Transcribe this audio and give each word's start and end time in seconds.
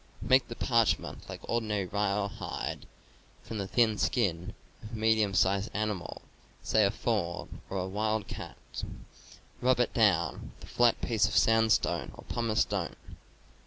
Make 0.23 0.47
the 0.47 0.55
parchment 0.55 1.29
like 1.29 1.47
ordinary 1.47 1.85
rawhide, 1.85 2.87
from 3.43 3.59
the 3.59 3.67
thin 3.67 3.99
skin 3.99 4.55
of 4.81 4.93
a 4.93 4.95
medium 4.95 5.35
sized 5.35 5.69
animal, 5.75 6.23
say 6.63 6.83
a 6.83 6.89
fawn 6.89 7.61
or 7.69 7.77
a 7.77 7.87
wildcat. 7.87 8.57
Rub 9.61 9.79
it 9.79 9.93
down 9.93 10.53
with 10.59 10.67
a 10.67 10.73
flat 10.73 10.99
piece 11.01 11.27
of 11.27 11.37
sandstone 11.37 12.13
or 12.17 12.23
pumice 12.23 12.61
stone. 12.61 12.95